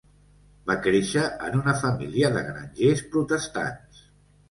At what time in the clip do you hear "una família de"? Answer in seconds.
1.61-2.45